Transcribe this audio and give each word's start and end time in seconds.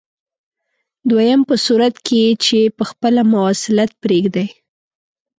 دویم 1.09 1.41
په 1.49 1.55
صورت 1.65 1.95
کې 2.07 2.21
چې 2.45 2.59
په 2.77 2.83
خپله 2.89 3.21
مواصلت 3.33 3.91
پرېږدئ. 4.03 4.49